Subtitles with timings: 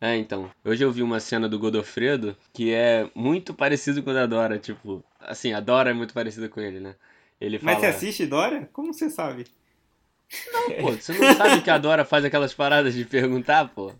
[0.00, 0.50] É, então.
[0.64, 4.58] Hoje eu vi uma cena do Godofredo que é muito parecido com a da Dora.
[4.58, 6.94] Tipo, assim, a Dora é muito parecida com ele, né?
[7.40, 7.72] Ele fala...
[7.72, 8.68] Mas você assiste Dora?
[8.72, 9.46] Como você sabe?
[10.52, 13.92] Não, pô, você não sabe que a Dora faz aquelas paradas de perguntar, pô?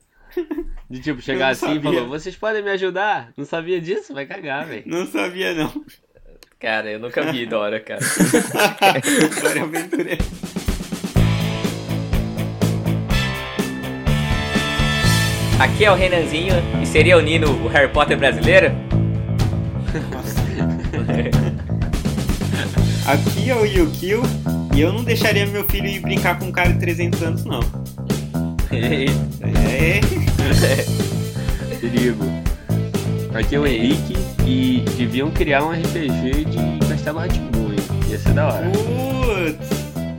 [0.89, 1.91] De tipo, chegar assim sabia.
[1.91, 3.33] e falar, vocês podem me ajudar?
[3.37, 4.15] Não sabia disso?
[4.15, 4.85] Vai cagar, velho.
[4.87, 5.85] Não sabia, não.
[6.59, 8.01] Cara, eu nunca vi Dora, cara.
[9.43, 10.25] Dora é aventureira.
[15.63, 18.73] Aqui é o Renanzinho e seria o Nino o Harry Potter brasileiro?
[20.11, 20.43] Nossa.
[23.07, 24.23] Aqui é o Yukio
[24.75, 27.61] e eu não deixaria meu filho ir brincar com um cara de 300 anos, não.
[29.45, 30.01] É.
[31.81, 32.25] Perigo.
[33.33, 37.79] Aqui é o Henrique e deviam criar um RPG de Castelo Rá-Tim-Bum, hein?
[38.09, 38.67] Ia ser da hora.
[38.69, 39.71] Putz.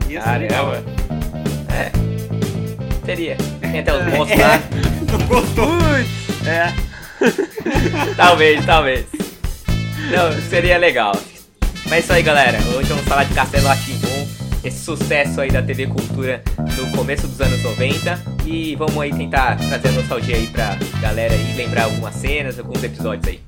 [0.09, 0.71] Ia ser legal.
[0.71, 0.83] Caramba.
[1.69, 1.91] É.
[3.05, 3.35] Seria.
[3.59, 4.92] Tem até os monstros lá.
[5.27, 5.69] Gostou?
[6.45, 6.73] É.
[8.15, 9.05] Talvez, talvez.
[10.11, 11.13] Não, seria legal.
[11.85, 12.57] Mas é isso aí, galera.
[12.75, 14.27] Hoje vamos falar de Castelo Rá-Tim-Bum,
[14.63, 16.43] esse sucesso aí da TV Cultura
[16.77, 18.19] no começo dos anos 90.
[18.45, 22.83] E vamos aí tentar trazer a nostalgia aí pra galera aí, lembrar algumas cenas, alguns
[22.83, 23.41] episódios aí.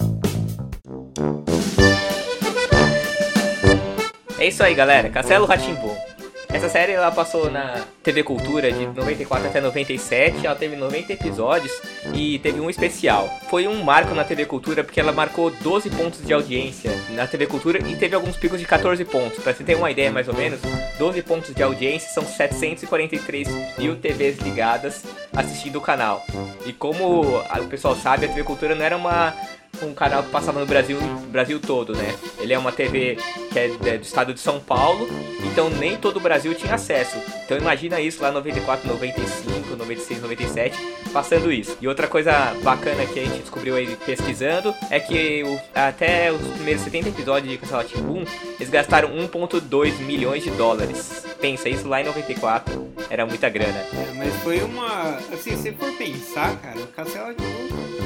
[4.37, 5.09] É isso aí, galera.
[5.09, 6.14] Castelo Rá-Tim-Bum.
[6.55, 11.69] Essa série ela passou na TV Cultura de 94 até 97, ela teve 90 episódios
[12.13, 13.29] e teve um especial.
[13.49, 17.45] Foi um marco na TV Cultura porque ela marcou 12 pontos de audiência na TV
[17.45, 19.43] Cultura e teve alguns picos de 14 pontos.
[19.43, 20.61] Pra você ter uma ideia mais ou menos,
[20.97, 25.03] 12 pontos de audiência são 743 mil TVs ligadas
[25.35, 26.25] assistindo o canal.
[26.65, 29.33] E como o pessoal sabe, a TV Cultura não era uma
[29.81, 30.97] um canal que passava no Brasil,
[31.29, 32.15] Brasil todo, né?
[32.39, 33.17] Ele é uma TV
[33.51, 35.07] que é de- do estado de São Paulo,
[35.43, 37.17] então nem todo o Brasil tinha acesso.
[37.45, 40.77] Então imagina isso lá 94, 95, 96, 97,
[41.13, 41.77] passando isso.
[41.81, 42.31] E outra coisa
[42.63, 47.51] bacana que a gente descobriu aí pesquisando é que o- até os primeiros 70 episódios
[47.51, 48.25] de Castelo Boom,
[48.59, 51.23] eles gastaram 1.2 milhões de dólares.
[51.39, 53.77] Pensa, isso lá em 94 era muita grana.
[53.93, 55.17] É, mas foi uma.
[55.33, 58.04] Assim, se for pensar, cara, o Castelo Luz.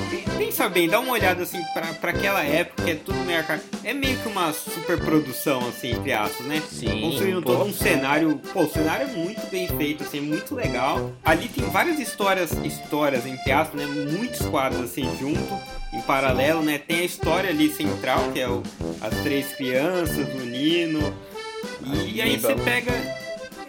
[0.50, 3.64] Pensa bem, dá uma olhada assim pra, pra aquela época, que é tudo meio arcaico.
[3.84, 6.60] É meio que uma superprodução, assim, entre aspas, né?
[6.68, 7.54] Sim, Construindo pô.
[7.54, 8.42] todo um cenário.
[8.52, 11.12] Pô, o cenário é muito bem feito, assim, muito legal.
[11.24, 13.86] Ali tem várias histórias, histórias, entre aspas, né?
[13.86, 15.56] Muitos quadros assim junto,
[15.94, 16.80] em paralelo, né?
[16.80, 18.64] Tem a história ali central, que é o,
[19.02, 21.14] as três crianças, o Nino.
[21.86, 22.48] E A aí Biba.
[22.48, 22.92] você pega.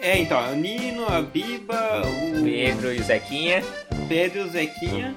[0.01, 3.63] É, então, o Nino, a Biba, o Pedro e o Zequinha.
[4.09, 5.15] Pedro e o Zequinha.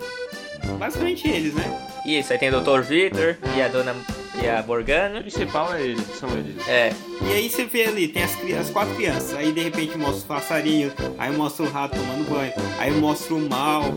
[0.79, 1.81] Basicamente eles, né?
[2.07, 2.81] Isso, aí tem o Dr.
[2.83, 3.95] Victor e a dona
[4.43, 5.21] e a O Morgana.
[5.21, 6.57] principal é eles, são eles.
[6.69, 6.93] É,
[7.23, 10.25] E aí você vê ali, tem as, as quatro crianças, aí de repente mostra os
[10.25, 13.95] passarinhos, aí mostra o rato tomando banho, aí mostra o mal,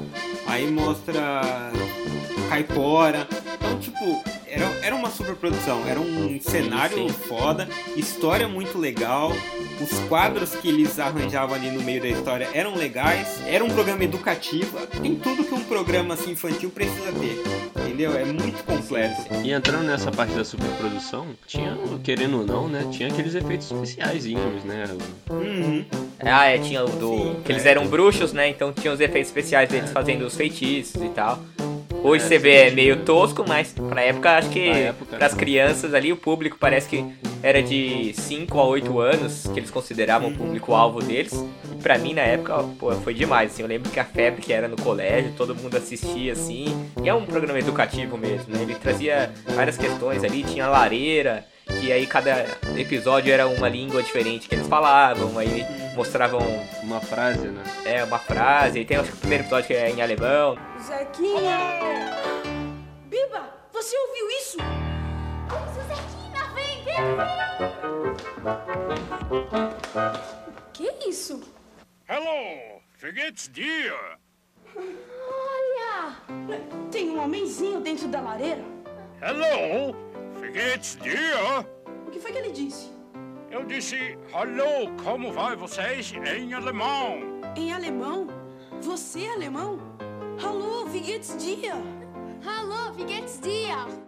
[0.48, 1.42] aí mostra
[2.38, 3.28] o caipora.
[3.68, 7.10] Então, tipo, era, era uma super produção, era um cenário sim.
[7.10, 7.68] foda,
[7.98, 9.34] história muito legal,
[9.82, 14.06] os quadros que eles arranjavam ali no meio da história eram legais, era um programa
[14.06, 18.18] educativo, tem tudo que um programa assim infantil precisa ter, entendeu?
[18.18, 19.22] É muito completo.
[19.44, 22.88] E entrando nessa parte da superprodução, tinha, querendo ou não, né?
[22.90, 24.86] Tinha aqueles efeitos especiaizinhos, né?
[25.30, 25.86] Uhum.
[26.22, 27.18] ah, é, tinha o do.
[27.18, 27.72] Sim, que eles é.
[27.72, 28.48] eram bruxos, né?
[28.48, 31.44] Então tinha os efeitos especiais deles fazendo os feitiços e tal.
[32.04, 35.40] Hoje É, você vê é meio tosco, mas pra época acho que época, pras né?
[35.40, 37.06] crianças ali, o público parece que
[37.44, 41.34] era de 5 a 8 anos, que eles consideravam o público-alvo deles.
[41.82, 43.62] Pra mim, na época, pô, foi demais, assim.
[43.62, 46.90] Eu lembro que a febre que era no colégio, todo mundo assistia, assim.
[47.02, 48.62] E é um programa educativo mesmo, né?
[48.62, 51.46] Ele trazia várias questões ali, tinha lareira,
[51.80, 52.46] que aí cada
[52.76, 55.66] episódio era uma língua diferente que eles falavam, aí
[55.96, 56.40] mostravam
[56.84, 57.64] Uma frase, né?
[57.86, 60.58] é, uma frase, e tem acho que o primeiro episódio que é em alemão.
[60.82, 61.58] Zequinha!
[63.06, 64.58] Biba, você ouviu isso?
[65.88, 66.96] Zequinha, vem, vem,
[70.74, 71.42] Que isso?
[72.10, 72.82] Hello,
[73.14, 73.94] geht's dir?
[74.74, 76.16] Olha!
[76.90, 78.64] Tem um homenzinho dentro da lareira?
[79.22, 79.94] Hello,
[80.54, 81.36] geht's dir?
[82.08, 82.94] O que foi que ele disse?
[83.52, 87.42] Eu disse, hallo, como vai vocês em alemão?
[87.58, 88.28] Em alemão?
[88.82, 89.78] Você é alemão?
[91.04, 91.74] Geht's dir?
[92.46, 94.08] Hallo, wie geht's dir?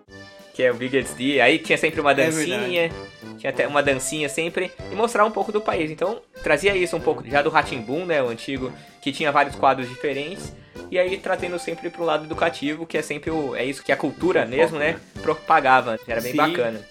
[0.59, 1.39] que é o Biggest D.
[1.39, 2.91] Aí tinha sempre uma É dancinha,
[3.39, 5.89] tinha até uma dancinha sempre, e mostrar um pouco do país.
[5.89, 8.71] Então, trazia isso um pouco já do Ratimbun, né, o antigo,
[9.01, 10.53] que tinha vários quadros diferentes,
[10.91, 13.97] e aí trazendo sempre pro lado educativo, que é sempre o, é isso que a
[13.97, 15.97] cultura mesmo, né, propagava.
[16.07, 16.37] Era bem Sim.
[16.37, 16.81] bacana.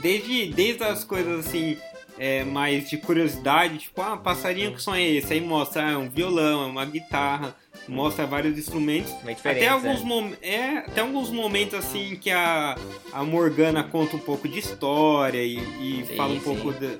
[0.00, 1.76] Desde, desde as coisas assim
[2.18, 5.32] é, mais de curiosidade, tipo, ah, passarinho que som é esse?
[5.32, 7.56] Aí mostra, ah, é um violão, é uma guitarra,
[7.88, 9.12] mostra vários instrumentos.
[9.44, 10.36] Até alguns, né?
[10.42, 12.76] é, até alguns momentos assim que a,
[13.12, 16.44] a Morgana conta um pouco de história e, e Sim, fala um sim.
[16.44, 16.90] pouco da.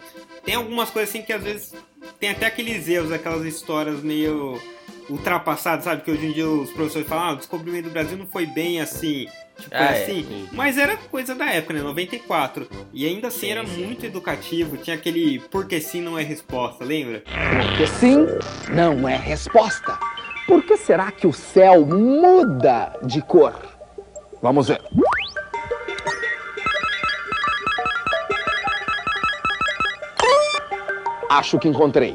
[0.45, 1.75] Tem algumas coisas assim que às vezes
[2.19, 4.61] tem até aqueles erros, aquelas histórias meio
[5.09, 6.03] ultrapassadas, sabe?
[6.03, 8.81] Que hoje em dia os professores falam, ah, o descobrimento do Brasil não foi bem
[8.81, 9.27] assim.
[9.63, 10.49] Tipo Ah, é, assim, sim.
[10.53, 11.81] mas era coisa da época, né?
[11.83, 12.69] 94.
[12.93, 13.85] E ainda assim Sim, era sim.
[13.87, 14.77] muito educativo.
[14.77, 17.23] Tinha aquele porque sim não é resposta, lembra?
[17.67, 18.27] Porque sim
[18.71, 19.99] não é resposta.
[20.47, 23.55] Por que será que o céu muda de cor?
[24.43, 24.81] Vamos ver.
[31.31, 32.13] Acho que encontrei.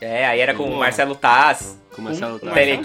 [0.00, 0.76] É, aí era com o.
[0.78, 2.48] Marcelo Taz, Com o Marcelo Um-
[2.78, 2.84] um-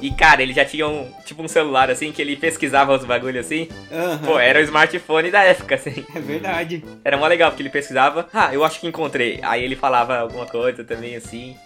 [0.00, 3.46] E, cara, ele já tinha um, tipo um celular, assim, que ele pesquisava os bagulhos,
[3.46, 3.68] assim.
[3.90, 4.18] Aham.
[4.18, 6.04] Pô, era o smartphone da época, assim.
[6.14, 6.84] É verdade.
[7.04, 8.28] Era mó legal, porque ele pesquisava.
[8.34, 9.38] Ah, eu acho que encontrei.
[9.42, 11.56] Aí ele falava alguma coisa também, assim.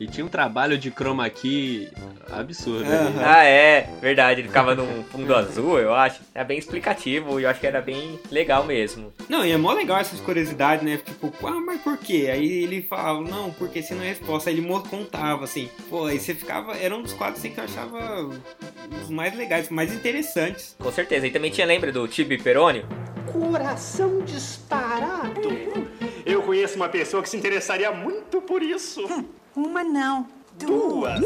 [0.00, 1.88] E tinha um trabalho de chroma key
[2.30, 2.84] absurdo.
[2.90, 3.22] Ali, né?
[3.24, 4.40] Ah, é, verdade.
[4.40, 6.20] Ele ficava num fundo azul, eu acho.
[6.34, 9.12] Era bem explicativo e eu acho que era bem legal mesmo.
[9.28, 10.96] Não, e é mó legal essas curiosidades, né?
[11.04, 12.30] Tipo, ah, mas por quê?
[12.32, 14.48] Aí ele falava, não, porque se não é resposta.
[14.50, 15.68] Aí ele contava, assim.
[15.90, 16.76] Pô, você ficava.
[16.76, 18.30] Era um dos quadros assim, que eu achava
[19.02, 20.76] os mais legais, mais interessantes.
[20.78, 21.26] Com certeza.
[21.26, 22.86] E também tinha, lembra do Tibi Perônio?
[23.30, 25.48] Coração disparado.
[26.24, 29.02] Eu conheço uma pessoa que se interessaria muito por isso.
[29.54, 30.26] Uma não.
[30.58, 31.20] Duas.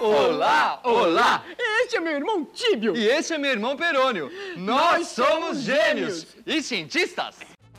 [0.00, 1.44] Olá, olá!
[1.84, 2.96] Este é meu irmão Tíbio.
[2.96, 4.32] E esse é meu irmão Perônio.
[4.56, 7.36] Nós somos gêmeos e cientistas.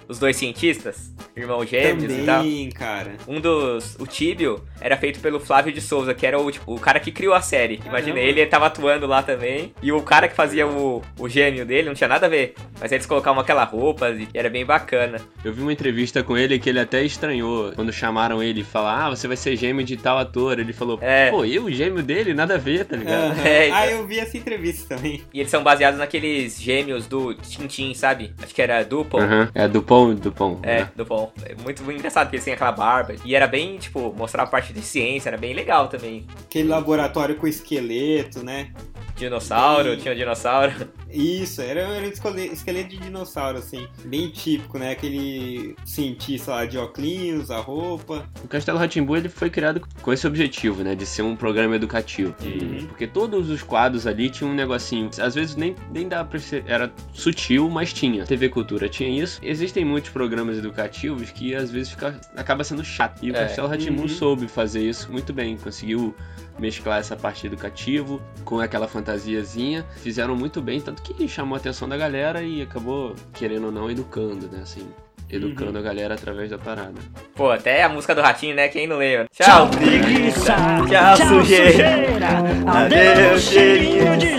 [0.08, 2.38] Os dois cientistas, irmãos gêmeos e tal.
[2.44, 3.14] Também, cara.
[3.28, 3.96] Um dos.
[4.00, 7.12] O Tíbio era feito pelo Flávio de Souza, que era o, tipo, o cara que
[7.12, 7.80] criou a série.
[7.86, 9.74] Imagina, ele tava atuando lá também.
[9.82, 12.54] E o cara que fazia o, o gêmeo dele não tinha nada a ver.
[12.80, 15.20] Mas eles colocavam aquela roupa e era bem bacana.
[15.44, 19.08] Eu vi uma entrevista com ele que ele até estranhou quando chamaram ele e falaram,
[19.08, 20.60] ah, você vai ser gêmeo de tal ator.
[20.60, 21.32] Ele falou, É.
[21.32, 23.32] pô, eu, o gêmeo dele, nada a ver, tá ligado?
[23.32, 23.36] Aham.
[23.46, 23.78] É, então.
[23.78, 25.22] Ah, eu vi essa entrevista também.
[25.34, 28.34] E eles são baseados naqueles gêmeos do Tintin, sabe?
[28.42, 29.24] Acho que era Dupont.
[29.24, 29.50] Aham.
[29.54, 30.60] É Dupont, Dupont.
[30.64, 30.90] É, né?
[30.96, 31.32] Dupont.
[31.46, 33.16] É muito, muito engraçado, porque eles têm aquela barba.
[33.24, 36.26] E era bem, tipo, mostrar a parte de ciência, era bem legal também.
[36.46, 38.70] Aquele laboratório com esqueleto, né?
[39.16, 40.74] Dinossauro, tinha um dinossauro.
[41.10, 43.88] Isso, era, era um esquele- esqueleto de dinossauro, assim.
[44.04, 44.92] Bem típico, né?
[44.92, 48.26] Aquele cientista lá de óculos, a roupa.
[48.44, 52.36] O Castelo Ratimbu ele foi criado com esse objetivo, né, de ser um programa educativo.
[52.44, 52.88] Uhum.
[52.88, 56.66] Porque todos os quadros ali tinham um negocinho, às vezes nem, nem dava pra ser,
[56.68, 58.26] era sutil, mas tinha.
[58.26, 59.40] TV Cultura tinha isso.
[59.42, 63.20] Existem muitos programas educativos que às vezes fica, acaba sendo chato.
[63.24, 63.40] E o É.
[63.46, 64.08] Castelo Ratimbu Uhum.
[64.10, 66.14] soube fazer isso muito bem, conseguiu
[66.60, 71.88] mesclar essa parte educativo com aquela fantasiazinha, fizeram muito bem, tanto que chamou a atenção
[71.88, 74.88] da galera e acabou, querendo ou não, educando, né, assim,
[75.30, 76.94] educando a galera através da parada.
[77.36, 78.68] Pô, até a música do Ratinho, né?
[78.70, 79.28] Quem não lembra?
[79.34, 80.56] Tchau, preguiça!
[80.90, 82.28] Tchau, sujeira!
[82.68, 84.36] Adeus, cheirinho de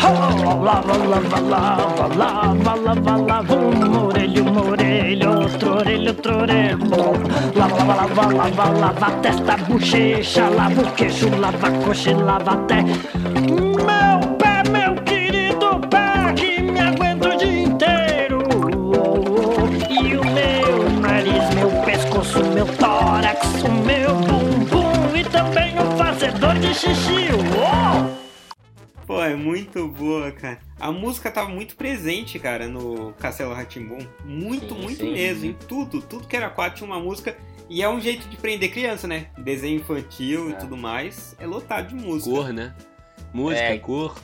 [0.00, 4.09] Lava, lava, lava, lava, lava, lava Um
[4.58, 6.78] orelho, um orelho, outro orelho, outro orelho
[7.54, 12.52] Lava, lava, lava, lava, lava a testa, bochecha Lava o queixo, lava a coxa lava
[12.52, 12.82] até.
[12.82, 18.40] Meu pé, meu querido pé Que me aguenta o dia inteiro.
[19.90, 26.54] E o meu nariz, meu pescoço, meu tórax O meu bumbum e também o fazedor
[26.58, 27.19] de xixi!
[29.20, 30.58] Pô, é muito boa, cara.
[30.80, 33.98] A música tava muito presente, cara, no Castelo Ratimbum.
[34.24, 35.12] Muito, Sim, muito sim.
[35.12, 35.44] mesmo.
[35.44, 36.00] Em tudo.
[36.00, 37.36] Tudo que era quadro tinha uma música.
[37.68, 39.26] E é um jeito de prender criança, né?
[39.36, 40.56] Desenho infantil e É.
[40.56, 41.36] tudo mais.
[41.38, 42.34] É lotado de música.
[42.34, 42.74] Cor, né?
[43.34, 43.78] Música, É.
[43.78, 44.16] cor.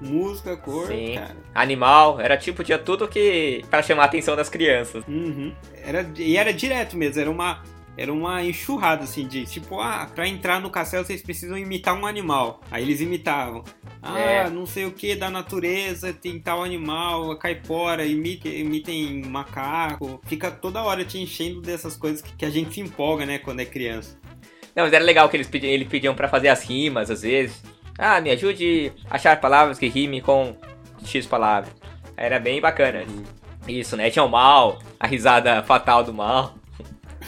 [0.00, 1.14] Música, cor, Sim.
[1.16, 1.36] cara.
[1.52, 3.64] Animal, era tipo, tinha tudo que.
[3.68, 5.02] pra chamar a atenção das crianças.
[5.08, 5.52] Uhum.
[5.82, 7.60] Era, e era direto mesmo, era uma,
[7.96, 12.06] era uma enxurrada assim de tipo, ah, pra entrar no castelo vocês precisam imitar um
[12.06, 12.60] animal.
[12.70, 13.64] Aí eles imitavam.
[14.02, 14.50] Ah, É.
[14.50, 20.20] não sei o que da natureza, tem tal animal, a caipora, imitem, imitem macaco.
[20.26, 23.60] Fica toda hora te enchendo dessas coisas que, que a gente se empolga, né, quando
[23.60, 24.18] é criança.
[24.74, 27.62] Não, mas era legal que eles pediam, eles pediam pra fazer as rimas, às vezes.
[27.98, 30.54] Ah, me ajude a achar palavras que rimem com
[31.02, 31.72] X palavras.
[32.14, 33.04] Era bem bacana.
[33.66, 34.10] Isso, né?
[34.10, 36.54] Tinha o mal, a risada fatal do mal.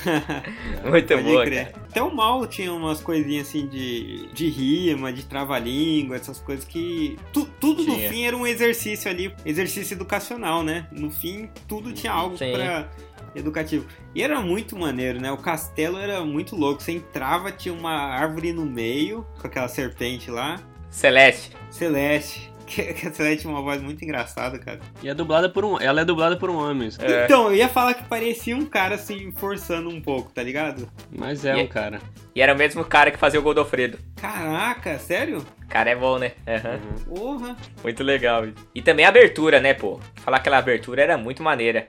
[0.89, 1.73] Muito Pode boa, crer.
[1.73, 1.85] cara.
[1.91, 7.17] Até o mal tinha umas coisinhas assim de, de rima, de trava-língua, essas coisas que.
[7.33, 8.09] tu- tudo no Tinha.
[8.11, 10.87] fim era um exercício ali, exercício educacional, né?
[10.93, 12.53] No fim, tudo tinha algo Sim.
[12.53, 12.89] pra
[13.35, 13.87] educativo.
[14.15, 15.31] E era muito maneiro, né?
[15.31, 16.83] O castelo era muito louco.
[16.83, 20.61] Você entrava, tinha uma árvore no meio, com aquela serpente lá.
[20.91, 21.53] Celeste.
[21.71, 22.51] Celeste.
[22.69, 24.79] Que, que a Celeste tinha uma voz muito engraçada, cara.
[25.03, 25.81] E é dublada por um.
[25.81, 26.89] Ela é dublada por um homem.
[26.89, 27.01] isso.
[27.03, 27.25] É.
[27.25, 30.89] Então, eu ia falar que parecia um cara assim, forçando um pouco, tá ligado?
[31.11, 31.99] Mas é E- um cara.
[32.35, 33.99] E era o mesmo cara que fazia o Godofredo.
[34.17, 35.39] Caraca, sério?
[35.65, 36.33] O cara é bom, né?
[36.47, 36.79] Aham.
[37.09, 37.57] Porra.
[37.83, 38.45] Muito legal.
[38.75, 39.99] E também a abertura, né, pô?
[40.17, 41.89] Falar aquela abertura era muito maneira.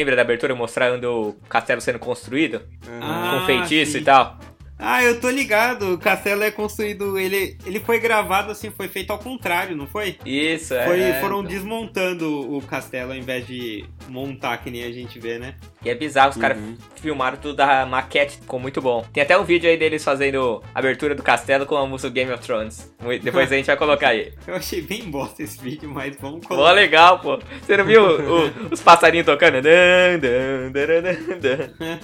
[0.00, 2.62] Lembra da abertura mostrando o castelo sendo construído?
[3.02, 3.98] Ah, com feitiço sim.
[3.98, 4.39] e tal?
[4.82, 5.92] Ah, eu tô ligado.
[5.94, 7.18] O castelo é construído.
[7.18, 10.16] Ele, ele foi gravado assim, foi feito ao contrário, não foi?
[10.24, 10.86] Isso, é.
[10.86, 15.54] Foi, foram desmontando o castelo ao invés de montar, que nem a gente vê, né?
[15.84, 16.76] E é bizarro, os caras Uhum.
[16.96, 19.04] filmaram tudo da maquete, ficou muito bom.
[19.12, 22.32] Tem até um vídeo aí deles fazendo a abertura do castelo com a música Game
[22.32, 22.90] of Thrones.
[23.22, 24.32] Depois a gente vai colocar aí.
[24.46, 26.72] Eu achei bem bosta esse vídeo, mas vamos colocar.
[26.72, 27.38] legal, pô.
[27.62, 29.60] Você não viu o- os passarinhos tocando?
[29.60, 31.98] Dan, dan, dan, dan, dan.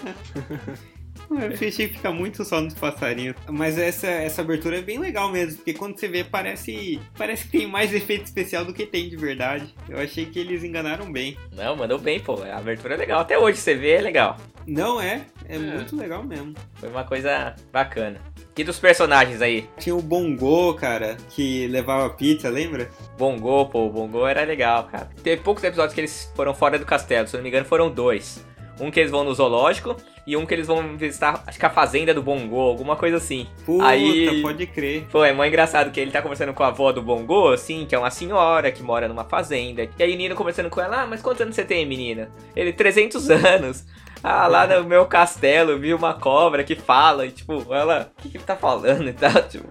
[1.31, 3.37] Eu achei que fica muito só nos passarinhos.
[3.49, 7.59] Mas essa, essa abertura é bem legal mesmo, porque quando você vê, parece, parece que
[7.59, 9.75] tem mais efeito especial do que tem de verdade.
[9.89, 11.37] Eu achei que eles enganaram bem.
[11.53, 12.43] Não, mandou bem, pô.
[12.43, 13.21] A abertura é legal.
[13.21, 14.37] Até hoje você vê, é legal.
[14.67, 15.27] Não é?
[15.49, 16.55] É, muito legal mesmo.
[16.75, 18.21] Foi uma coisa bacana.
[18.57, 19.69] E dos personagens aí?
[19.79, 22.91] Tinha o Bongo, cara, que levava pizza, lembra?
[23.19, 25.11] Bongo, pô, o Bongo era legal, cara.
[25.23, 27.91] Teve poucos episódios que eles foram fora do castelo, se eu não me engano foram
[27.91, 28.45] dois.
[28.81, 31.71] Um que eles vão no zoológico e um que eles vão visitar, acho que a
[31.71, 33.47] fazenda do Bongo, alguma coisa assim.
[33.65, 35.07] Puta, Aí- pode crer.
[35.11, 37.95] Pô, é mó engraçado que ele tá conversando com a avó do Bongo, assim, que
[37.95, 39.89] é uma senhora que mora numa fazenda.
[39.99, 42.29] E aí o Nino conversando com ela, ah, mas quantos anos você tem, menina?
[42.57, 43.85] Ele, 300 anos.
[44.23, 48.31] Ah, lá no meu castelo vi uma cobra que fala, e tipo, ela, o que
[48.31, 49.69] que ele tá falando e tal, tipo,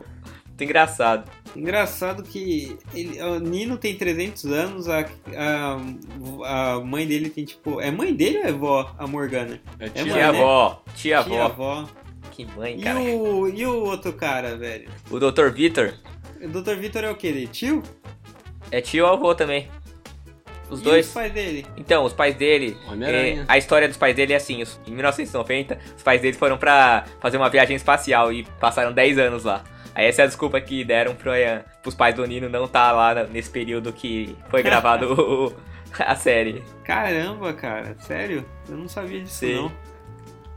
[0.64, 1.30] engraçado.
[1.56, 7.80] Engraçado que ele, o Nino tem 300 anos, a, a, a mãe dele tem tipo.
[7.82, 9.60] É mãe dele ou é vó, a Morgana?
[9.80, 10.40] É É tia, mãe, Tia né?
[10.40, 11.44] avó, tia Tia avó.
[11.82, 11.90] avó.
[12.32, 13.00] Que mãe, E cara.
[13.00, 14.90] o, e o outro cara, velho?
[15.10, 15.50] O Dr.
[15.52, 15.94] Vitor
[16.42, 16.76] O Dr.
[16.76, 17.28] Vitor é o que?
[17.28, 17.48] Ele?
[17.48, 17.82] Tio?
[18.72, 19.70] é tio ou avô também.
[20.70, 21.08] Os E dois.
[21.08, 21.66] os pais dele?
[21.78, 22.76] Então, os pais dele.
[23.04, 26.58] É, a história dos pais dele é assim: os- em 1990, os pais dele foram
[26.58, 29.64] pra fazer uma viagem espacial e passaram 10 anos lá.
[29.96, 33.24] Aí essa é a desculpa que deram eh, pros pais do Nino não estar lá
[33.24, 35.56] nesse período que foi gravado o-
[35.98, 36.62] a série.
[36.84, 38.46] Caramba, cara, sério?
[38.70, 39.56] Eu não sabia disso, Sim.
[39.56, 39.72] não.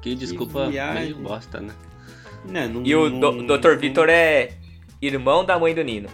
[0.03, 1.03] Que desculpa viagem.
[1.05, 1.73] meio bosta, né?
[2.45, 3.77] Não, não- E o não- do- não- Dr.
[3.77, 4.51] Vitor é
[5.01, 6.09] irmão da mãe do Nino.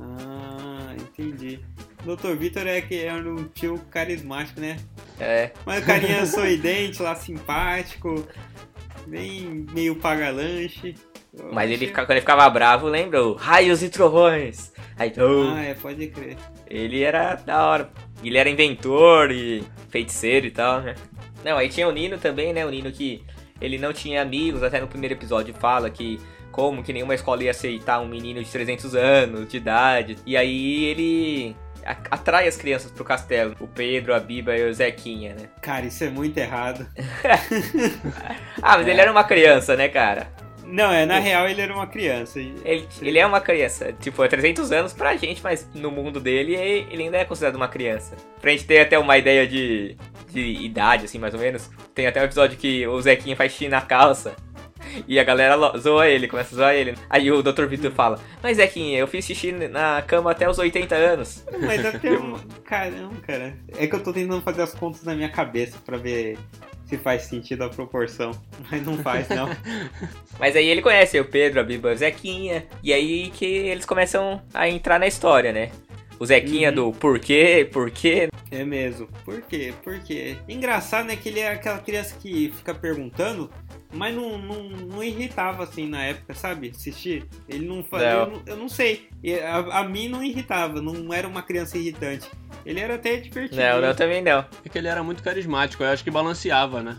[0.00, 1.60] Ah, entendi.
[2.04, 2.34] Dr.
[2.36, 4.76] Vitor é que era um tio carismático, né?
[5.18, 5.50] É.
[5.64, 8.26] Mas o carinha sorridente, lá simpático,
[9.06, 10.94] bem meio paga-lanche.
[11.14, 11.15] Eu
[11.52, 13.18] Mas ele, achei- fica- quando ele ficava bravo, lembra?
[13.36, 14.72] Raios e trovões.
[14.98, 16.36] Aí, oh, Ah, é, pode crer.
[16.68, 17.90] Ele era da hora.
[18.24, 20.94] Ele era inventor e feiticeiro e tal, né?
[21.44, 22.64] Não, aí tinha o Nino também, né?
[22.64, 23.22] O Nino que
[23.60, 26.18] ele não tinha amigos, até no primeiro episódio fala que
[26.50, 30.16] como que nenhuma escola ia aceitar um menino de 300 anos de idade.
[30.24, 31.56] E aí ele
[32.10, 33.54] atrai as crianças pro castelo.
[33.60, 35.48] O Pedro, a Biba e o Zequinha, né?
[35.60, 36.86] Cara, isso é muito errado.
[38.62, 40.28] Ah, mas ele era uma criança, né, cara?
[40.66, 42.40] Não, é, na real ele era uma criança.
[42.40, 43.92] Ele, ele é uma criança.
[43.92, 47.68] Tipo, é 300 anos pra gente, mas no mundo dele ele ainda é considerado uma
[47.68, 48.16] criança.
[48.40, 49.96] Pra gente ter até uma ideia de,
[50.30, 51.70] de idade, assim, mais ou menos.
[51.94, 54.34] Tem até um episódio que o Zequinha faz xixi na calça.
[55.08, 56.94] E a galera zoa ele, começa a zoar ele.
[57.10, 57.64] Aí o Dr.
[57.66, 61.44] Vitor fala: Mas Zequinha, eu fiz xixi na cama até os 80 anos.
[61.60, 62.36] Mas até um...
[62.64, 63.56] Caramba, cara.
[63.76, 66.38] É que eu tô tentando fazer as contas na minha cabeça pra ver
[66.86, 68.30] se faz sentido a proporção.
[68.70, 69.48] Mas não faz, não.
[70.38, 72.66] Mas aí ele conhece o Pedro, a Biba o Zequinha.
[72.82, 75.70] E aí que eles começam a entrar na história, né?
[76.18, 78.28] O Zequinha do porquê, porquê.
[78.50, 79.06] É mesmo.
[79.22, 79.74] Por quê?
[79.84, 80.36] Por quê?
[80.48, 81.14] Engraçado, né?
[81.16, 83.50] Que ele é aquela criança que fica perguntando,
[83.92, 86.70] mas não, não, não irritava assim na época, sabe?
[86.74, 87.26] Assistir.
[87.46, 88.08] Ele não fazia.
[88.12, 89.10] Eu, não- eu não sei.
[89.44, 92.30] A, a mim não irritava, não era uma criança irritante.
[92.66, 93.62] Ele era até divertido.
[93.62, 94.44] Não, não, também não.
[94.64, 96.98] É que ele era muito carismático, eu acho que balanceava, né?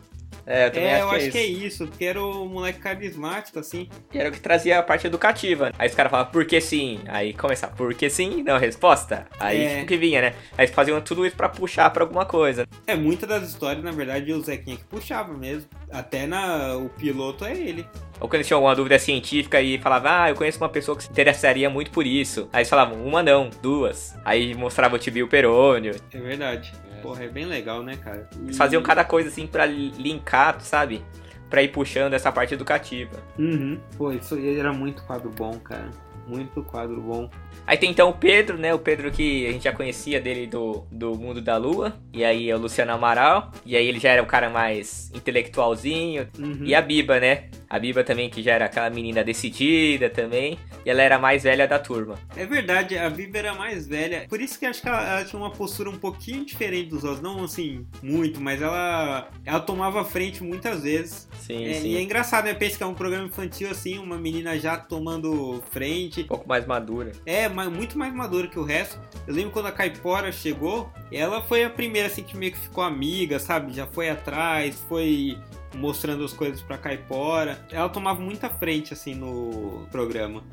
[0.50, 1.88] É, eu também É, acho, eu que, acho é que é isso.
[1.88, 3.90] porque era o moleque carismático, assim.
[4.10, 5.72] Que era o que trazia a parte educativa.
[5.78, 7.02] Aí os caras falavam, por que sim?
[7.08, 8.44] Aí começava, por que sim?
[8.44, 9.28] Não, resposta.
[9.40, 9.76] Aí É.
[9.76, 10.34] tipo que vinha, né?
[10.58, 12.66] Aí eles faziam tudo isso pra puxar pra alguma coisa.
[12.88, 15.68] É, muitas das histórias, na verdade, o Zequinha que puxava mesmo.
[15.92, 17.86] Até na, o piloto é ele.
[18.20, 21.04] Ou quando eles tinham alguma dúvida científica e falava, ah, eu conheço uma pessoa que
[21.04, 22.50] se interessaria muito por isso.
[22.54, 24.16] Aí eles falavam, uma não, duas.
[24.26, 25.94] Aí mostrava o tibio perônio.
[26.12, 26.72] É verdade.
[27.02, 28.28] Porra, é bem legal, né, cara?
[28.36, 31.04] E- Eles faziam cada coisa assim pra linkar, sabe?
[31.50, 33.18] Pra ir puxando essa parte educativa.
[33.40, 33.80] Uhum.
[33.98, 35.90] Pô, isso aí era muito quadro bom, cara.
[36.28, 37.30] Muito quadro bom.
[37.66, 38.74] Aí tem então o Pedro, né?
[38.74, 41.98] O Pedro que a gente já conhecia dele do, do Mundo da Lua.
[42.14, 43.52] E aí é o Luciano Amaral.
[43.66, 46.28] E aí ele já era o cara mais intelectualzinho.
[46.38, 46.64] Uhum.
[46.64, 47.50] E a Biba, né?
[47.70, 50.58] A Biba também, que já era aquela menina decidida também.
[50.86, 52.16] E ela era a mais velha da turma.
[52.36, 54.26] É verdade, a Biba era mais velha.
[54.30, 57.22] Por isso que acho que ela, ela tinha uma postura um pouquinho diferente dos outros.
[57.22, 61.28] Não assim, muito, mas ela, ela tomava frente muitas vezes.
[61.40, 61.90] Sim, É, sim.
[61.90, 62.54] E é engraçado, né?
[62.54, 66.17] Pensa que é um programa infantil assim, uma menina já tomando frente.
[66.24, 67.12] Um pouco mais madura.
[67.26, 69.00] É, mas muito mais madura que o resto.
[69.26, 72.84] Eu lembro quando a Caipora chegou, ela foi a primeira assim que meio que ficou
[72.84, 73.74] amiga, sabe?
[73.74, 75.38] Já foi atrás, foi
[75.76, 77.66] mostrando as coisas pra Caipora.
[77.72, 80.44] Ela tomava muita frente assim no programa.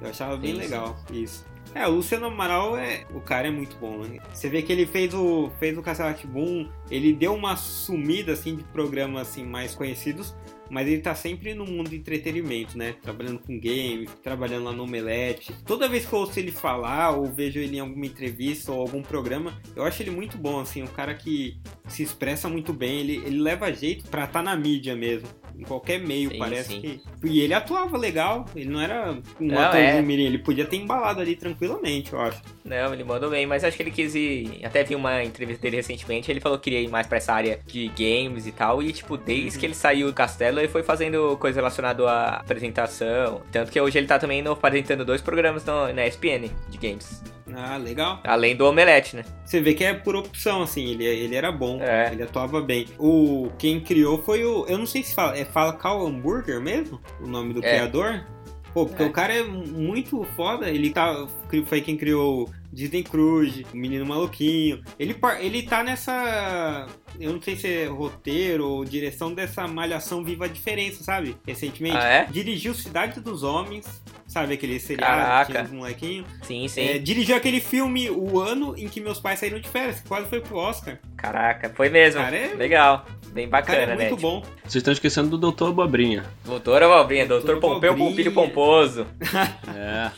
[0.00, 0.58] Eu achava bem sim.
[0.58, 1.44] legal isso.
[1.74, 3.04] É, o Luciano Amaral é.
[3.14, 4.18] O cara é muito bom, né?
[4.32, 5.50] Você vê que ele fez o.
[5.60, 10.34] fez o Castelo Boom, ele deu uma sumida assim de programas assim mais conhecidos,
[10.70, 12.94] mas ele tá sempre no mundo de entretenimento, né?
[13.02, 15.52] Trabalhando com games, trabalhando lá no Omelete.
[15.66, 19.02] Toda vez que eu ouço ele falar ou vejo ele em alguma entrevista ou algum
[19.02, 23.16] programa, eu acho ele muito bom, assim, um cara que se expressa muito bem, ele,
[23.16, 25.28] ele leva jeito pra estar na mídia mesmo.
[25.60, 26.80] Em qualquer meio, Sim, parece sim.
[26.80, 27.00] que.
[27.24, 30.02] E ele atuava legal, ele não era um Não, atorzinho é.
[30.02, 32.40] mirim, ele podia ter embalado ali tranquilamente, eu acho.
[32.64, 34.60] Não, ele mandou bem, mas acho que ele quis ir.
[34.64, 36.30] Até vi uma entrevista dele recentemente.
[36.30, 38.82] Ele falou que queria ir mais pra essa área de games e tal.
[38.82, 43.42] E, tipo, desde que ele saiu do castelo, ele foi fazendo coisa relacionada à apresentação.
[43.52, 47.22] Tanto que hoje ele tá também no- apresentando dois programas no- na ESPN de games.
[47.56, 48.20] Ah, legal.
[48.24, 49.24] Além do Omelete, né?
[49.44, 52.10] Você vê que é por opção, assim, ele, ele era bom, É.
[52.12, 52.86] ele atuava bem.
[52.98, 54.66] O quem criou foi o.
[54.66, 55.36] Eu não sei se fala.
[55.36, 57.00] É fala Cal Hamburger mesmo?
[57.20, 57.68] O nome do É.
[57.70, 58.24] criador?
[58.72, 59.06] Pô, porque É.
[59.06, 61.26] o cara é muito foda, ele tá.
[61.66, 64.80] Foi quem criou Disney Cruise, o Menino Maluquinho.
[64.96, 66.86] Ele, ele tá nessa.
[67.18, 71.36] Eu não sei se é roteiro ou direção dessa malhação Viva a Diferença, sabe?
[71.44, 71.96] Recentemente.
[71.96, 72.24] Ah, é?
[72.30, 74.54] Dirigiu Cidade dos Homens, sabe?
[74.54, 75.46] Aquele seriado Caraca.
[75.46, 76.26] que tinha os molequinhos.
[76.42, 76.80] Sim, sim.
[76.88, 80.28] É, dirigiu aquele filme o ano em que meus pais saíram de férias, que quase
[80.28, 80.98] foi pro Oscar.
[81.16, 82.20] Caraca, foi mesmo.
[82.20, 83.04] Cara, é- Legal.
[83.32, 84.08] Bem O cara bacana, é né?
[84.08, 84.42] muito bom.
[84.64, 86.24] Vocês estão esquecendo do Doutor Abobrinha.
[86.44, 87.94] Doutor Abobrinha, Doutor Doutor Pompeu.
[87.94, 89.06] Pompilho Pomposo.
[89.72, 90.10] É.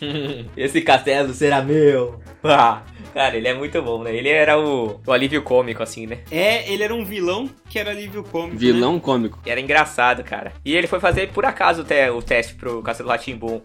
[0.57, 2.20] Esse castelo será meu.
[2.42, 4.14] Ah, cara, ele é muito bom, né?
[4.16, 6.20] Ele era o, o alívio cômico, assim, né?
[6.31, 8.55] É, ele era um vilão que era alívio cômico.
[8.55, 8.59] né?
[8.59, 9.38] Vilão cômico.
[9.44, 10.53] E era engraçado, cara.
[10.64, 13.61] E ele foi fazer por acaso o, te- o teste pro Castelo Ratimbum.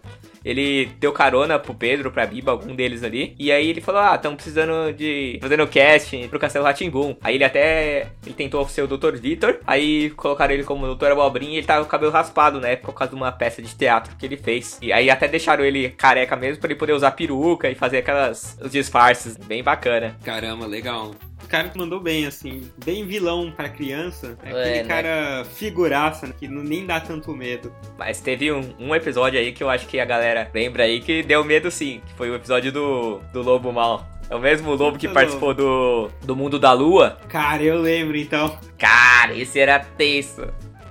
[0.48, 3.34] Ele deu carona pro Pedro, pra Biba, algum deles ali.
[3.38, 5.38] E aí ele falou: Ah, estamos precisando de.
[5.42, 7.16] fazendo casting pro Castelo Ratimbum.
[7.22, 8.06] Aí ele até.
[8.24, 9.16] Ele tentou ser o Dr.
[9.16, 9.58] Vitor.
[9.66, 11.12] Aí colocaram ele como Dr.
[11.12, 12.76] Abobrinha e ele tava com o cabelo raspado, né?
[12.76, 14.78] Por causa de uma peça de teatro que ele fez.
[14.80, 18.56] E aí até deixaram ele careca mesmo pra ele poder usar peruca e fazer aquelas.
[18.62, 19.36] os disfarces.
[19.36, 20.16] Bem bacana.
[20.24, 21.14] Caramba, legal.
[21.44, 24.36] O cara que mandou bem, assim, bem vilão pra criança.
[24.42, 24.84] É É, aquele né?
[24.84, 27.72] cara figuraça, né, que não, nem dá tanto medo.
[27.96, 31.22] Mas teve um, um episódio aí que eu acho que a galera lembra aí que
[31.22, 34.06] deu medo sim, que foi o episódio do, do Lobo Mal.
[34.30, 37.16] É o mesmo lobo que Puta participou do, do Mundo da Lua.
[37.30, 38.58] Cara, eu lembro então.
[38.76, 40.46] Cara, esse era tenso.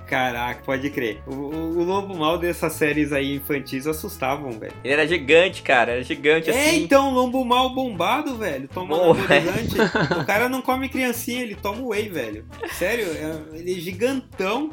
[0.08, 1.20] Caraca, pode crer.
[1.26, 4.72] O, o, o lobo mal dessas séries aí infantis assustavam, velho.
[4.82, 6.82] Ele era gigante, cara, era gigante É, assim.
[6.84, 8.66] então, lombo mal bombado, velho.
[8.72, 9.76] Toma Bom, anabolizante.
[10.20, 12.44] o cara não come criancinha, ele toma whey, velho.
[12.72, 14.70] Sério, é- ele é gigantão.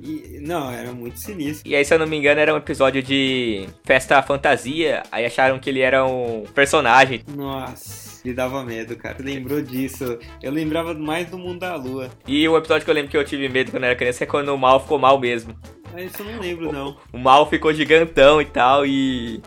[0.00, 1.68] E, não, era muito sinistro.
[1.70, 5.04] E aí, se eu não me engano, era um episódio de festa fantasia.
[5.12, 7.22] Aí acharam que ele era um personagem.
[7.36, 9.16] Nossa, ele dava medo, cara.
[9.20, 10.18] Lembrou disso.
[10.42, 12.10] Eu lembrava mais do mundo da lua.
[12.26, 14.26] E um episódio que eu lembro que eu tive medo quando eu era criança é
[14.26, 15.56] quando o mal ficou mal mesmo.
[15.92, 16.96] Mas isso eu não lembro, não.
[17.12, 18.86] O mal ficou gigantão e tal.
[18.86, 19.42] E.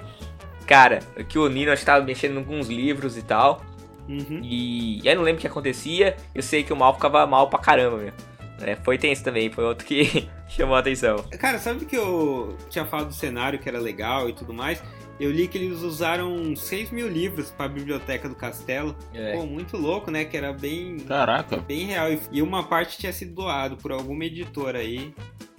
[0.67, 3.63] Cara, que o Nino acho que tava mexendo com uns livros e tal.
[4.07, 4.41] Uhum.
[4.43, 6.15] E eu não lembro o que acontecia.
[6.33, 8.13] Eu sei que o mal ficava mal pra caramba, meu.
[8.61, 11.17] É, foi tenso também, foi outro que chamou a atenção.
[11.39, 14.81] Cara, sabe que eu tinha falado do cenário que era legal e tudo mais?
[15.19, 18.95] Eu li que eles usaram 6 mil livros pra biblioteca do castelo.
[19.13, 19.33] É.
[19.33, 20.25] Pô, muito louco, né?
[20.25, 21.57] Que era bem, Caraca.
[21.57, 22.07] bem real.
[22.31, 25.13] E uma parte tinha sido doado por alguma editora aí.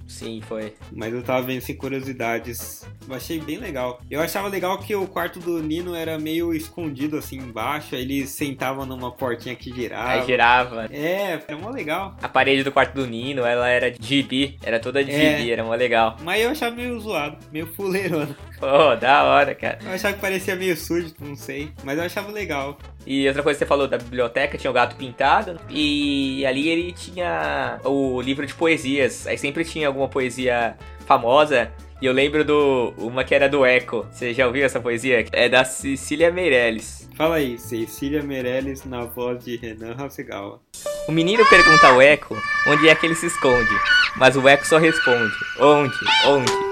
[0.06, 0.72] Sim, foi.
[0.92, 2.86] Mas eu tava vendo sem curiosidades.
[3.08, 4.00] Eu achei bem legal.
[4.08, 7.96] Eu achava legal que o quarto do Nino era meio escondido assim embaixo.
[7.96, 10.10] Aí ele sentava numa portinha que girava.
[10.12, 10.86] Aí girava.
[10.92, 12.16] É, era mó legal.
[12.22, 14.56] A parede do quarto do Nino, ela era de gibi.
[14.62, 15.38] Era toda de É.
[15.38, 16.16] gibi, era mó legal.
[16.22, 18.36] Mas eu achava meio zoado, meio fuleirona.
[18.58, 19.78] Pô, da hora, cara.
[19.84, 21.70] Eu achava que parecia meio sujo, não sei.
[21.84, 22.78] Mas eu achava legal.
[23.06, 25.60] E outra coisa que você falou da biblioteca, tinha o gato pintado.
[25.68, 29.26] E ali ele tinha o livro de poesias.
[29.26, 31.70] Aí sempre tinha alguma poesia famosa.
[32.00, 32.92] E eu lembro do.
[32.98, 34.06] Uma que era do Eco.
[34.10, 35.24] Você já ouviu essa poesia?
[35.32, 37.08] É da Cecília Meirelles.
[37.14, 40.60] Fala aí, Cecília Meirelles na voz de Renan Hasegawa.
[41.08, 43.70] O menino pergunta ao Eco onde é que ele se esconde.
[44.16, 45.94] Mas o Eco só responde: Onde?
[46.26, 46.65] Onde?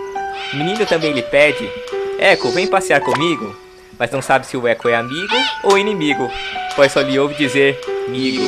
[0.55, 1.69] O menino também lhe pede:
[2.17, 3.57] Eco, vem passear comigo.
[3.99, 6.31] Mas não sabe se o Eco é amigo ou inimigo,
[6.77, 8.41] pois só lhe ouve dizer: Migo,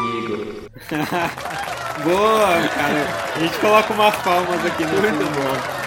[0.00, 0.68] migo.
[2.02, 3.06] Boa, cara.
[3.36, 5.78] A gente coloca umas palmas aqui no Muito bom.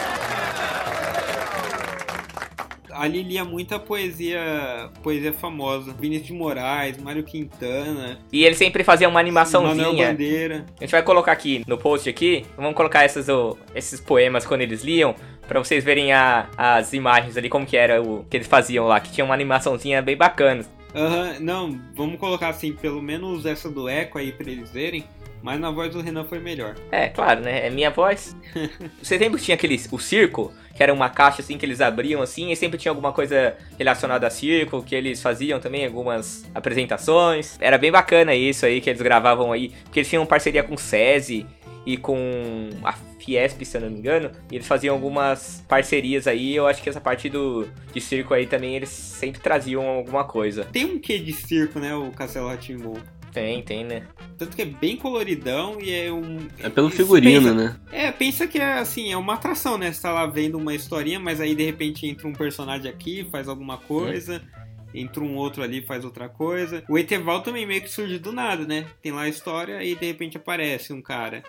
[2.94, 5.92] Ali lia muita poesia, poesia famosa.
[6.00, 10.08] Vinícius de Moraes, Mário Quintana, E ele sempre fazia uma Manuel animaçãozinha.
[10.10, 10.66] Bandeira.
[10.80, 12.46] A gente vai colocar aqui no post aqui.
[12.56, 15.16] Vamos colocar esses poemas quando eles liam.
[15.52, 19.02] Pra vocês verem a- as imagens ali, como que era o que eles faziam lá.
[19.02, 20.64] Que tinha uma animaçãozinha bem bacana.
[20.96, 25.04] Aham, não, vamos colocar assim, pelo menos essa do Eco aí pra eles verem.
[25.44, 26.76] Mas na voz do Renan foi melhor.
[26.90, 27.68] É, claro, né?
[27.68, 28.34] É minha voz.
[29.04, 30.54] Você que tinha aquele, o circo?
[30.74, 34.28] Que era uma caixa assim que eles abriam assim, e sempre tinha alguma coisa relacionada
[34.28, 37.58] a circo, que eles faziam também algumas apresentações.
[37.60, 40.78] Era bem bacana isso aí que eles gravavam aí, porque eles tinham parceria com o
[40.78, 41.46] SESI
[41.86, 46.56] e com a Fiesp, se eu não me engano, e eles faziam algumas parcerias aí.
[46.56, 50.66] Eu acho que essa parte do de circo aí também eles sempre traziam alguma coisa.
[50.66, 52.98] Tem um quê de circo, né, o Castelo Rá-Tim-Bum.
[53.32, 54.04] Tem, tem, né?
[54.38, 56.40] Tanto que é bem coloridão e é um...
[56.60, 57.80] É pelo figurino, pensa- né?
[57.90, 59.92] É, pensa que é assim, é uma atração, né?
[59.94, 63.48] Você tá lá vendo uma historinha, mas aí de repente entra um personagem aqui, faz
[63.48, 64.42] alguma coisa,
[64.94, 66.84] entra um outro ali, faz outra coisa.
[66.90, 68.86] O Eteval também meio que surge do nada, né?
[69.02, 71.42] Tem lá a história e de repente aparece um cara.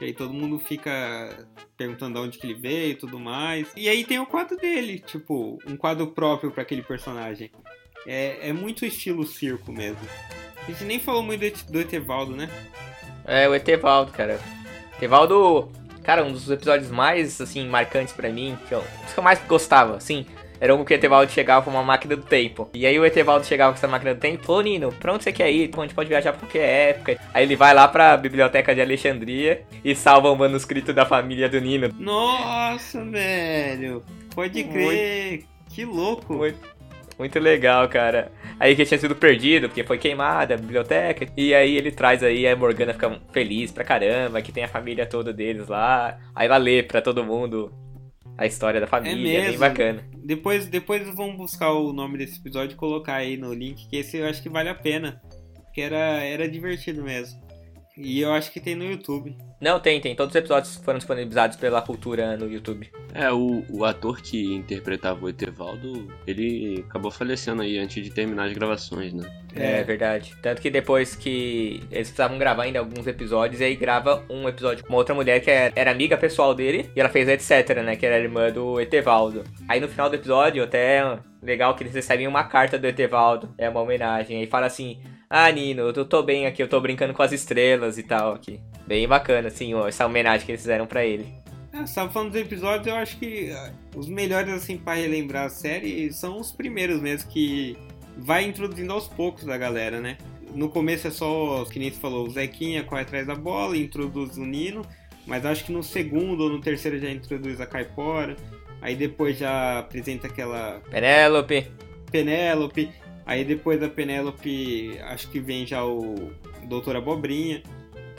[0.00, 3.68] E aí todo mundo fica perguntando de onde que ele veio e tudo mais.
[3.76, 7.50] E aí tem o quadro dele, tipo, um quadro próprio para aquele personagem.
[8.06, 10.00] É, é muito estilo circo mesmo.
[10.62, 12.48] A gente nem falou muito do do Etevaldo, né?
[13.24, 14.40] É, o Etevaldo, cara.
[14.96, 15.70] Etevaldo,
[16.02, 18.82] cara, um dos episódios mais, assim, marcantes pra mim, que eu,
[19.12, 20.26] que eu mais gostava, assim,
[20.60, 22.70] era um que o Etevaldo chegava com uma máquina do tempo.
[22.74, 25.32] E aí o Etevaldo chegava com essa máquina do tempo, ô Nino, pra onde você
[25.32, 25.70] quer ir?
[25.76, 27.18] A gente pode viajar pra qualquer época.
[27.32, 31.60] Aí ele vai lá pra biblioteca de Alexandria e salva o manuscrito da família do
[31.60, 31.90] Nino.
[31.98, 34.02] Nossa, velho!
[34.34, 35.44] Pode crer!
[35.70, 36.34] Que louco!
[36.34, 36.58] Muito,
[37.18, 38.30] muito legal, cara.
[38.58, 41.26] Aí que tinha sido perdido, porque foi queimada a biblioteca.
[41.36, 45.06] E aí ele traz aí, a Morgana fica feliz pra caramba, que tem a família
[45.06, 46.18] toda deles lá.
[46.34, 47.72] Aí ela lê pra todo mundo
[48.38, 49.58] a história da família, é bem mesmo?
[49.58, 50.15] bacana.
[50.26, 54.16] Depois, depois vamos buscar o nome desse episódio e colocar aí no link, que esse
[54.16, 55.22] eu acho que vale a pena.
[55.54, 57.40] Porque era, era divertido mesmo.
[57.96, 59.36] E eu acho que tem no YouTube.
[59.60, 60.14] Não, tem, tem.
[60.14, 62.90] Todos os episódios foram disponibilizados pela cultura no YouTube.
[63.14, 68.44] É, o, o ator que interpretava o Etevaldo, ele acabou falecendo aí antes de terminar
[68.44, 69.26] as gravações, né?
[69.54, 70.36] É, verdade.
[70.42, 74.84] Tanto que depois que eles precisavam gravar ainda alguns episódios, e aí grava um episódio
[74.84, 77.96] com uma outra mulher que era, era amiga pessoal dele, e ela fez etc, né?
[77.96, 79.44] Que era a irmã do Etevaldo.
[79.66, 83.68] Aí no final do episódio, até legal que eles recebem uma carta do Etevaldo, é
[83.70, 84.38] uma homenagem.
[84.40, 87.98] Aí fala assim: Ah, Nino, eu tô bem aqui, eu tô brincando com as estrelas
[87.98, 88.60] e tal aqui.
[88.86, 91.26] Bem bacana, assim, ó, essa homenagem que eles fizeram pra ele.
[91.72, 95.48] Você tava falando dos episódios, eu acho que ah, os melhores, assim, pra relembrar a
[95.48, 97.76] série são os primeiros mesmo, que
[98.16, 100.16] vai introduzindo aos poucos a galera, né?
[100.54, 104.38] No começo é só, que nem você falou, o Zequinha corre atrás da bola, introduz
[104.38, 104.82] o Nino,
[105.26, 108.36] mas acho que no segundo ou no terceiro já introduz a Caipora,
[108.80, 111.66] aí depois já apresenta aquela Penélope.
[112.10, 112.90] Penélope,
[113.26, 116.30] aí depois da Penélope acho que vem já o
[116.68, 117.62] Doutor Abobrinha.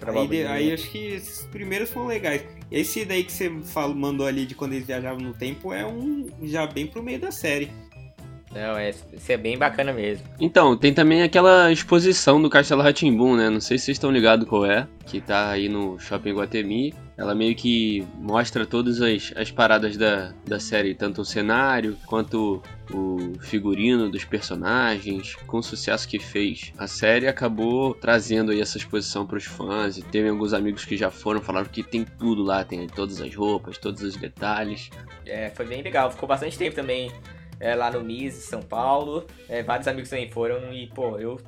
[0.05, 2.43] Aí, de- aí acho que esses primeiros foram legais.
[2.71, 6.27] Esse daí que você falou, mandou ali de quando eles viajavam no tempo é um
[6.43, 7.71] já bem pro meio da série.
[8.53, 10.25] Não, é, isso é bem bacana mesmo.
[10.39, 13.49] Então, tem também aquela exposição do Castelo Ratimbum, né?
[13.49, 16.93] Não sei se vocês estão ligados qual é, que tá aí no Shopping Guatemi.
[17.17, 22.61] Ela meio que mostra todas as, as paradas da, da série, tanto o cenário quanto
[22.93, 26.71] o figurino dos personagens, com o sucesso que fez.
[26.77, 30.95] A série acabou trazendo aí essa exposição para os fãs, e teve alguns amigos que
[30.95, 34.91] já foram, falaram que tem tudo lá, tem todas as roupas, todos os detalhes.
[35.25, 36.11] É, foi bem legal.
[36.11, 37.11] Ficou bastante tempo também
[37.59, 39.25] é, lá no MIS, São Paulo.
[39.49, 41.39] É, vários amigos também foram e, pô, eu,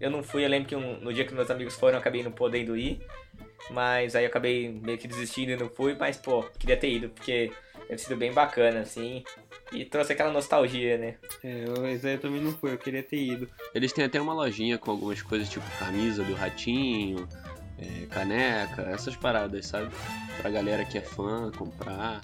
[0.00, 0.44] eu não fui.
[0.44, 3.00] Eu lembro que um- no dia que meus amigos foram, eu acabei não podendo ir.
[3.70, 7.10] Mas aí eu acabei meio que desistindo e não fui, mas pô, queria ter ido,
[7.10, 7.52] porque
[7.88, 9.22] deve sido bem bacana, assim.
[9.70, 11.16] E trouxe aquela nostalgia, né?
[11.44, 13.46] É, eu, esse aí eu também não fui, eu queria ter ido.
[13.74, 17.28] Eles têm até uma lojinha com algumas coisas, tipo camisa do ratinho,
[17.78, 19.90] é, caneca, essas paradas, sabe?
[20.40, 22.22] Pra galera que é fã comprar.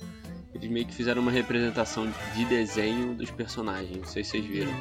[0.55, 4.73] Eles meio que fizeram uma representação de desenho dos personagens, não sei se vocês viram.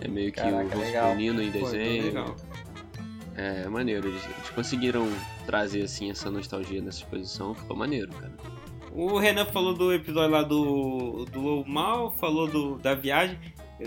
[0.00, 1.06] É meio que Caraca, o legal.
[1.06, 2.04] rosto Nino em Pô, então desenho.
[2.04, 2.36] legal.
[3.36, 5.08] É, é maneiro, eles, eles conseguiram
[5.46, 8.32] trazer assim essa nostalgia nessa exposição, ficou maneiro, cara.
[8.92, 13.38] O Renan falou do episódio lá do, do Lobo Mal, falou do, da viagem.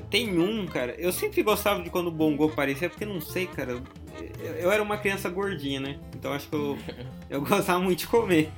[0.09, 0.95] Tenho um, cara.
[0.97, 3.73] Eu sempre gostava de quando o Bongo aparecia, porque não sei, cara.
[4.39, 5.99] Eu, eu era uma criança gordinha, né?
[6.15, 6.77] Então acho que eu,
[7.29, 8.49] eu gostava muito de comer.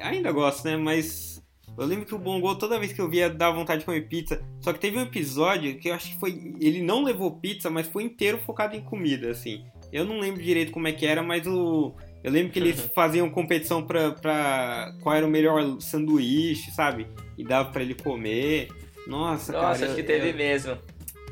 [0.00, 0.76] Ainda gosto, né?
[0.76, 1.35] Mas
[1.78, 4.42] eu lembro que o Bongo, toda vez que eu via, dava vontade de comer pizza.
[4.60, 6.54] Só que teve um episódio que eu acho que foi.
[6.60, 9.64] Ele não levou pizza, mas foi inteiro focado em comida, assim.
[9.92, 11.94] Eu não lembro direito como é que era, mas o.
[12.24, 17.06] Eu lembro que eles faziam competição pra, pra qual era o melhor sanduíche, sabe?
[17.38, 18.68] E dava pra ele comer.
[19.06, 19.68] Nossa, cara.
[19.68, 20.76] Nossa, acho que eu- teve eu- mesmo.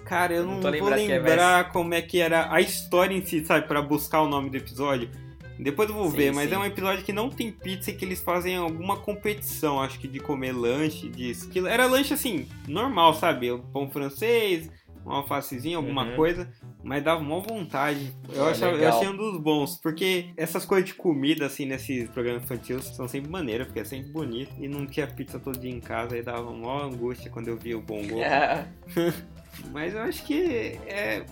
[0.04, 3.14] Cara, eu Não não, vou lembrado que é, lembrar como é que era a história
[3.16, 3.66] em si, sabe?
[3.66, 5.08] Pra buscar o nome do episódio.
[5.58, 6.54] Depois eu vou Sim, ver, mas sim.
[6.54, 10.08] é um episódio que não tem pizza e que eles fazem alguma competição, acho que
[10.08, 11.48] de comer lanche, disso.
[11.48, 13.56] Que era lanche assim, normal, sabe?
[13.72, 14.68] Pão francês,
[15.04, 16.16] uma alfacezinha, alguma Uhum.
[16.16, 16.50] coisa,
[16.82, 18.10] mas dava mó vontade.
[18.32, 22.08] Eu, Ah, achava, eu achei um dos bons, porque essas coisas de comida, assim, nesses
[22.10, 24.50] programas infantis são sempre maneiras, porque é sempre bonito.
[24.58, 27.76] E não tinha pizza todo dia em casa, aí dava mó angústia quando eu via
[27.78, 28.18] o bongo.
[28.20, 28.66] É.
[29.72, 31.24] Mas eu acho que é.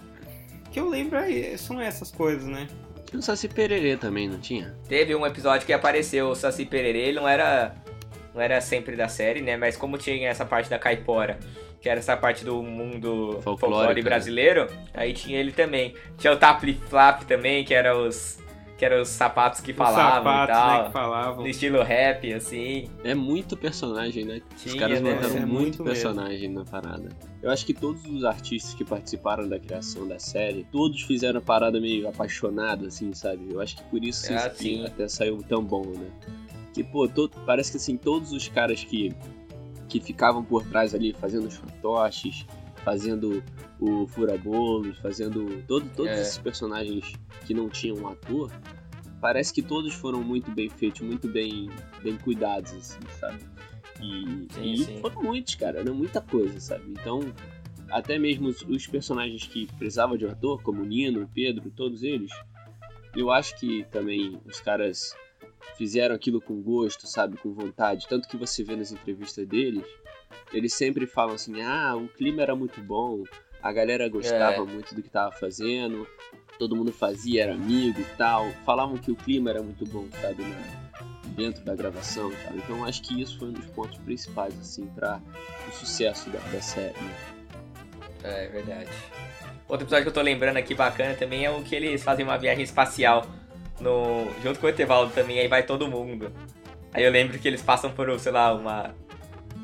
[0.71, 2.69] que eu lembro aí, são essas coisas, né?
[3.13, 4.75] Tinha o Saci Pererê também, não tinha?
[4.89, 7.75] Teve um episódio que apareceu o Saci Pererê, ele não era,
[8.35, 9.55] não era sempre da série, né?
[9.55, 11.39] Mas como tinha essa parte da caipora,
[11.79, 14.03] que era essa parte do mundo folclore né?
[14.03, 15.95] brasileiro, aí tinha ele também.
[16.17, 18.39] Tinha o Tapli Flap também, que era os
[18.83, 20.79] que eram os sapatos que Os falavam sapatos, e tal.
[20.81, 21.43] né, que falavam.
[21.45, 22.91] No estilo rap, assim.
[23.05, 24.43] É muito personagem, né?
[24.57, 25.15] Os Tinha, caras né?
[25.15, 27.09] botaram É muito, muito personagem na parada.
[27.41, 31.41] Eu acho que todos os artistas que participaram da criação da série, todos fizeram a
[31.41, 33.47] parada meio apaixonada, assim, sabe?
[33.53, 34.85] Eu acho que por isso Ah, que sim.
[34.85, 36.09] até saiu tão bom, né?
[36.75, 39.15] Que, pô, to- parece que assim, todos os caras que,
[39.89, 42.45] que ficavam por trás ali fazendo os fantoches,
[42.85, 43.43] fazendo
[43.81, 46.21] o furabolos, fazendo todo, todos É.
[46.21, 47.13] esses personagens
[47.47, 48.51] que não tinham um ator,
[49.21, 51.71] parece que todos foram muito bem feitos, muito bem,
[52.03, 53.39] bem cuidados, assim, sabe?
[54.01, 55.01] E, Sim, e sim.
[55.01, 56.85] foram muitos, cara, era muita coisa, sabe?
[56.91, 57.21] Então,
[57.89, 61.71] até mesmo os, os personagens que precisavam de um ator, como o Nino, o Pedro,
[61.71, 62.33] todos eles,
[63.15, 65.15] eu acho que também os caras
[65.77, 67.37] fizeram aquilo com gosto, sabe?
[67.37, 68.09] Com vontade.
[68.09, 69.85] Tanto que você vê nas entrevistas deles,
[70.53, 73.23] eles sempre falam assim: ah, o clima era muito bom,
[73.63, 74.65] a galera gostava É.
[74.65, 76.07] muito do que tava fazendo,
[76.59, 78.51] todo mundo fazia, era amigo e tal.
[78.65, 80.43] Falavam que o clima era muito bom, sabe?
[80.43, 80.83] Na-
[81.33, 82.57] dentro da gravação e tal.
[82.57, 85.19] Então acho que isso foi um dos pontos principais, assim, para
[85.67, 86.93] o sucesso da, da série.
[87.01, 87.15] né?
[88.23, 88.91] É verdade.
[89.67, 92.37] Outro episódio que eu tô lembrando aqui bacana também é o que eles fazem uma
[92.37, 93.25] viagem espacial
[93.81, 96.31] no junto com o Etevaldo também, aí vai todo mundo.
[96.93, 98.95] Aí eu lembro que eles passam por, sei lá, uma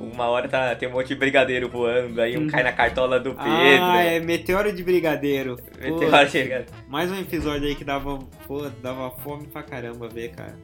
[0.01, 3.31] uma hora tá, tem um monte de brigadeiro voando, aí um cai na cartola do
[3.35, 3.45] Pedro.
[3.85, 5.57] Ah, é Meteoro de Brigadeiro.
[5.57, 6.67] Pô, Meteoro de Brigadeiro.
[6.89, 10.59] Mais um episódio aí que dava, pô, dava fome pra caramba ver, cara.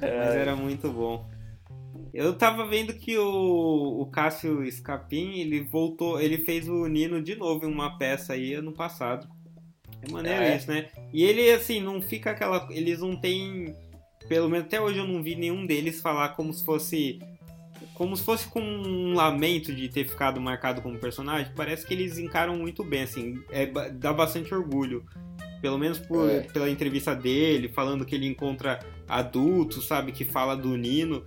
[0.00, 1.26] Mas era muito bom.
[2.12, 7.34] Eu tava vendo que o, o Cássio Scapin, ele voltou, ele fez o Nino de
[7.34, 9.26] novo em uma peça aí ano passado.
[10.06, 10.56] É maneiro Ah, é?
[10.56, 10.86] isso, né?
[11.12, 12.68] E ele, assim, não fica aquela.
[12.70, 13.74] Eles não têm.
[14.28, 17.18] Pelo menos até hoje eu não vi nenhum deles falar como se fosse.
[17.94, 21.52] Como se fosse com um lamento de ter ficado marcado como personagem.
[21.54, 23.42] Parece que eles encaram muito bem, assim.
[23.50, 25.04] É, dá bastante orgulho.
[25.60, 26.40] Pelo menos por, É.
[26.40, 30.12] pela entrevista dele, falando que ele encontra adultos, sabe?
[30.12, 31.24] Que fala do Nino.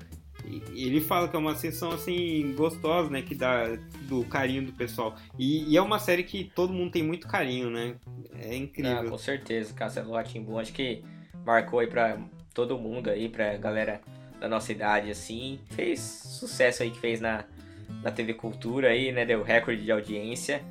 [0.74, 3.22] E ele fala que é uma sessão assim gostosa, né?
[3.22, 3.66] Que dá
[4.04, 5.16] do carinho do pessoal.
[5.38, 7.96] E, e é uma série que todo mundo tem muito carinho, né?
[8.34, 9.10] É Ah, incrível.
[9.10, 11.04] com certeza, Castelo acho que
[11.46, 12.18] marcou aí pra
[12.54, 14.00] todo mundo aí, pra galera
[14.40, 15.60] da nossa idade, assim.
[15.72, 17.46] Fez sucesso aí que fez na,
[18.04, 19.26] na TV Cultura aí, né?
[19.26, 20.62] Deu recorde de audiência.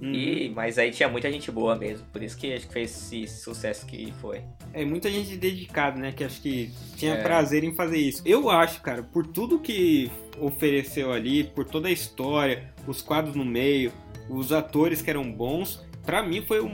[0.00, 0.12] Uhum.
[0.12, 3.26] E, mas aí tinha muita gente boa mesmo, por isso que acho que fez esse
[3.28, 4.42] sucesso que foi.
[4.72, 6.12] É muita gente dedicada, né?
[6.12, 7.22] Que acho que tinha É.
[7.22, 8.20] prazer em fazer isso.
[8.26, 13.44] Eu acho, cara, por tudo que ofereceu ali, por toda a história, os quadros no
[13.44, 13.92] meio,
[14.28, 16.68] os atores que eram bons, pra mim foi o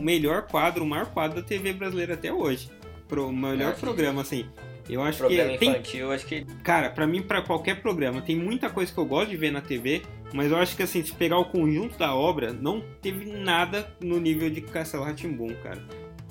[0.00, 2.68] melhor quadro, o maior quadro da TV brasileira até hoje.
[3.08, 3.80] Pro, o melhor sim.
[3.80, 4.46] programa, assim.
[4.88, 8.36] Eu acho Programa que tem, infantil, acho que Cara, pra mim, pra qualquer programa, tem
[8.36, 11.12] muita coisa que eu gosto de ver na TV, mas eu acho que assim, se
[11.12, 15.82] pegar o conjunto da obra, não teve nada no nível de Castelo Ratimbum, cara.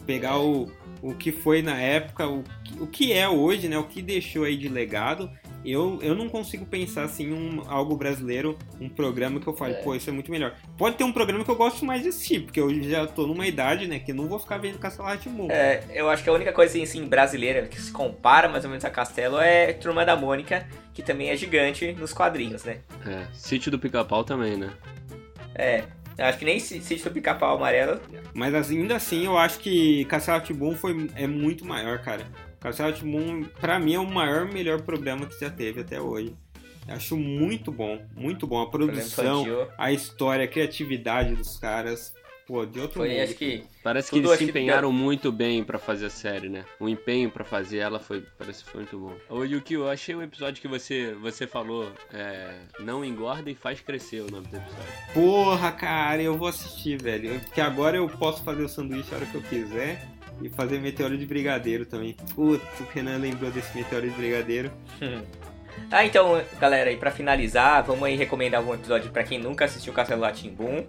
[0.05, 0.69] Pegar o,
[1.01, 2.43] o que foi na época, o,
[2.79, 3.77] o que é hoje, né?
[3.77, 5.31] O que deixou aí de legado.
[5.65, 9.77] Eu, eu não consigo pensar assim um algo brasileiro, um programa que eu fale, É.
[9.77, 10.53] pô, isso é muito melhor.
[10.77, 13.47] Pode ter um programa que eu gosto mais de assistir, porque eu já tô numa
[13.47, 15.49] idade, né, que não vou ficar vendo Castelo Rá-Tim-Bum.
[15.49, 18.83] É, eu acho que a única coisa assim, brasileira que se compara mais ou menos
[18.83, 22.79] a Castelo é Turma da Mônica, que também é gigante nos quadrinhos, né?
[23.07, 24.69] É, Sítio do Pica-Pau também, né?
[25.55, 25.83] É,
[26.17, 27.99] eu acho que nem se Sítio do Pica-Pau Amarelo.
[28.33, 32.25] Mas assim, ainda assim, eu acho que Castelo Rá-Tim-Bum foi é muito maior, cara.
[32.63, 36.33] Castelo Rá-Tim-Bum, pra mim, é o maior, melhor programa que já teve até hoje.
[36.87, 38.61] Eu Acho muito bom, muito bom.
[38.61, 39.45] A produção,
[39.77, 42.13] a história, a criatividade dos caras.
[42.45, 43.21] Pô, de outro Foi, mundo.
[43.21, 43.63] acho que.
[43.81, 46.65] Parece que eles se acho que- empenharam muito bem pra fazer a série, né?
[46.77, 49.15] O empenho pra fazer ela foi, parece que foi muito bom.
[49.29, 53.79] Ô Yuki, eu achei um episódio que você, você falou, é, não engorda e faz
[53.79, 54.93] crescer o nome do episódio.
[55.13, 57.39] Porra, cara, eu vou assistir, velho.
[57.39, 60.05] Porque agora eu posso fazer o sanduíche a hora que eu quiser.
[60.43, 62.15] E fazer meteoro de brigadeiro também.
[62.35, 64.71] Putz, o Renan lembrou desse meteoro de brigadeiro.
[65.89, 69.91] Ah, então, galera, e pra finalizar, vamos aí recomendar algum episódio pra quem nunca assistiu
[69.91, 70.21] Castelo
[70.55, 70.85] Boom.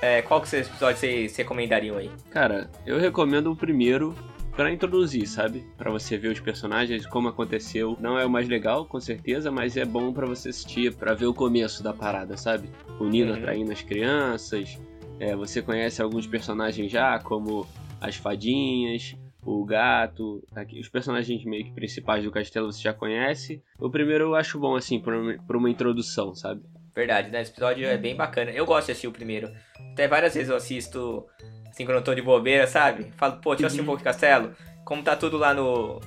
[0.00, 2.10] É, qual que vocês episódios vocês recomendariam aí?
[2.30, 4.14] Cara, eu recomendo o primeiro
[4.54, 5.64] pra introduzir, sabe?
[5.76, 7.96] Pra você ver os personagens, como aconteceu.
[8.00, 11.26] Não é o mais legal, com certeza, mas é bom pra você assistir, pra ver
[11.26, 12.70] o começo da parada, sabe?
[12.98, 13.38] O Nino Uhum.
[13.38, 14.78] atraindo as crianças.
[15.18, 17.66] É, você conhece alguns personagens já, como
[18.00, 23.62] as fadinhas, o gato, aqui- os personagens meio que principais do castelo você já conhece.
[23.78, 26.62] O primeiro eu acho bom, assim, por uma, por uma introdução, sabe?
[26.94, 27.40] Verdade, né?
[27.40, 28.50] Esse episódio é bem bacana.
[28.50, 29.50] Eu gosto de assistir o primeiro.
[29.92, 31.26] Até várias vezes eu assisto,
[31.70, 33.12] assim, quando eu tô de bobeira, sabe?
[33.16, 34.54] Falo, pô, deixa eu assistir um pouco de Castelo.
[34.84, 36.00] Como tá tudo lá no,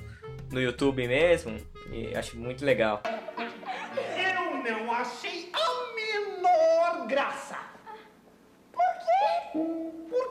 [0.52, 1.56] no YouTube mesmo,
[1.90, 3.02] e acho muito legal.
[3.06, 7.56] Eu não achei a menor graça.
[8.72, 8.82] Por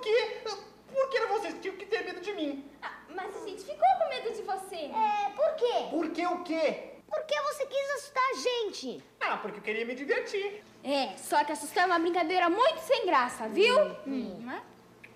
[0.02, 0.40] quê?
[0.50, 0.54] Por
[0.94, 2.66] Porque vocês tinham que ter medo de mim.
[3.10, 4.76] Mas a gente ficou com medo de você.
[4.76, 5.88] É, por quê?
[5.90, 6.84] Por que o quê?
[7.08, 9.04] Porque você quis assustar a gente.
[9.22, 10.64] Ah, porque eu queria me divertir.
[10.84, 13.78] É, só que assustar é uma brincadeira muito sem graça, viu?
[14.08, 14.62] Hum, né?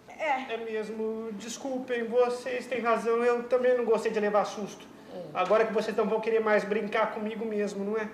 [0.09, 0.53] É.
[0.53, 1.31] É mesmo.
[1.33, 3.23] Desculpem, vocês têm razão.
[3.23, 4.85] Eu também não gostei de levar susto.
[5.33, 8.09] Agora que vocês não vão querer mais brincar comigo mesmo, não é?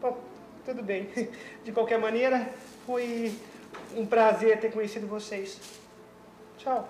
[0.00, 0.18] Bom,
[0.64, 1.08] tudo bem.
[1.64, 2.48] De qualquer maneira,
[2.86, 3.36] foi
[3.96, 5.58] um prazer ter conhecido vocês.
[6.58, 6.88] Tchau.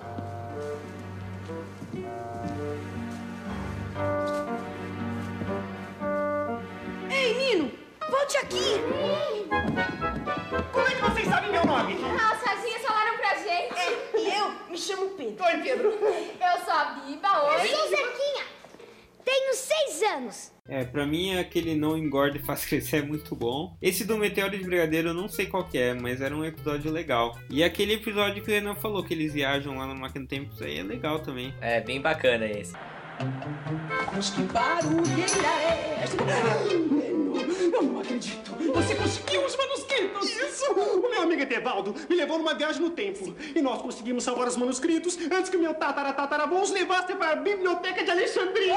[7.10, 7.70] Ei, Nino,
[8.10, 8.80] volte aqui.
[10.72, 11.96] Como é que vocês sabem meu nome?
[12.04, 13.74] Ah, as fadinhas falaram pra gente.
[14.16, 15.44] E eu me chamo Pedro.
[15.44, 15.88] Oi, Pedro.
[15.90, 17.54] Eu sou a Biba, oi.
[17.54, 18.53] Eu sou Zequinha.
[19.24, 20.52] Tenho seis anos.
[20.66, 23.76] É, pra mim aquele não engorda e faz crescer é muito bom.
[23.82, 26.90] Esse do Meteoro de Brigadeiro eu não sei qual que é, mas era um episódio
[26.90, 27.38] legal.
[27.50, 30.52] E aquele episódio que o Renan falou que eles viajam lá na máquina do tempo,
[30.54, 31.54] isso aí é legal também.
[31.60, 32.74] É bem bacana esse.
[34.12, 35.48] Mas que barulheira
[36.02, 38.52] é Eu não acredito.
[38.74, 40.30] Você conseguiu os manuscritos.
[40.30, 40.72] Isso!
[40.72, 43.34] O meu amigo Etevaldo me levou numa viagem no tempo.
[43.54, 47.36] E nós conseguimos salvar os manuscritos antes que o meu tataratatavô os levasse para a
[47.36, 48.76] Biblioteca de Alexandria.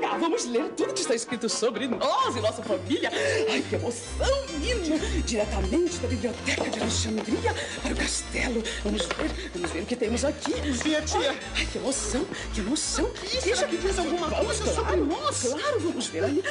[0.00, 3.10] Cá, vamos ler tudo que está escrito sobre nós e nossa família.
[3.50, 4.98] Ai, que emoção, Nino!
[5.24, 8.62] Diretamente da Biblioteca de Alexandria para o castelo.
[8.84, 10.52] Vamos ver, vamos ver o que temos aqui.
[10.82, 11.34] Tia, tia.
[11.56, 13.10] Ai, que emoção, que emoção.
[13.22, 15.42] Isso, será que diz alguma coisa claro, sobre nós?
[15.42, 16.42] Claro, vamos ver aí.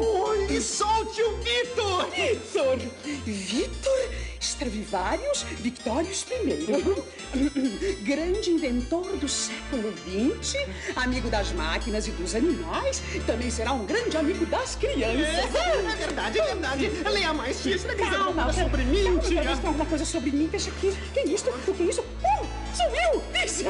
[0.00, 2.08] Oi, solte o Vitor!
[2.10, 2.78] Vitor!
[3.26, 4.08] Vitor
[4.40, 7.02] Stradivarius Victorius I.
[8.02, 10.56] Grande inventor do século XX,
[10.96, 15.54] amigo das máquinas e dos animais, também será um grande amigo das crianças.
[15.54, 16.90] É, é verdade, é verdade.
[17.10, 17.78] Leia mais, tia.
[17.78, 19.42] Será que Calma, sobre mim, tia?
[19.50, 20.48] alguma coisa sobre mim.
[20.48, 20.92] Deixa aqui.
[21.12, 21.48] Que é isso?
[21.50, 22.00] O que é isso?
[22.00, 23.22] Uh, sumiu!
[23.44, 23.64] Isso!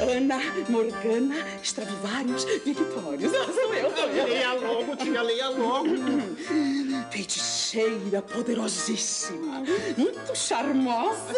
[0.00, 3.32] Ana Morgana Stradivarius Victorius.
[3.34, 4.26] Ah, Sou eu, sou eu.
[4.26, 5.88] Leia logo, tia, leia logo.
[7.10, 9.62] Feiticeira poderosíssima,
[9.96, 11.32] muito charmosa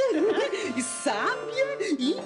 [0.77, 2.17] e sábia e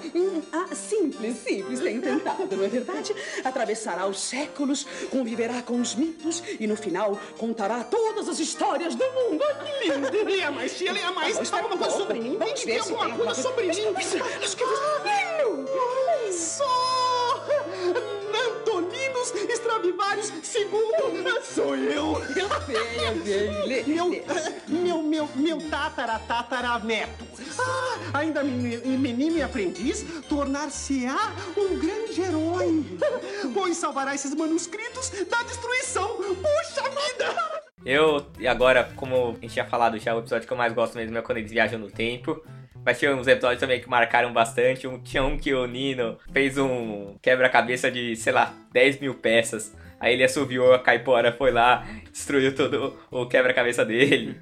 [0.51, 3.15] ah, simples, simples, tem tentado, não é verdade?
[3.43, 9.03] Atravessará os séculos, conviverá com os mitos e no final contará todas as histórias do
[9.05, 9.43] mundo.
[9.43, 10.25] Ai, que lindo!
[10.25, 11.39] Leia mais, tia, leia mais.
[11.39, 12.37] Espera Alguma um coisa sobre mim?
[12.37, 13.74] Vamos ver se alguma tem coisa sobre mim.
[13.79, 17.45] Acho que eu Olha só!
[18.47, 22.21] Antoninos Stradivarius II sou eu!
[22.35, 23.49] Eu sei, eu sei.
[23.65, 24.09] Lê, Meu,
[24.67, 27.25] meu, meu, meu tatara, tatara neto.
[27.59, 32.83] Ah, ainda meni- menino e aprendiz, tornar-se-á um grande herói.
[33.53, 36.07] Pois salvará esses manuscritos da destruição.
[36.17, 37.61] Puxa vida!
[37.85, 40.95] Eu, e agora, como a gente tinha falado já, o episódio que eu mais gosto
[40.95, 42.41] mesmo é quando eles viajam no tempo.
[42.85, 44.87] Mas tinha uns episódios também que marcaram bastante.
[44.87, 49.75] Um, tinha um que o Nino fez um quebra-cabeça de, sei lá, 10 mil peças.
[49.99, 54.39] Aí ele assoviou, a Caipora foi lá, destruiu todo o quebra-cabeça dele.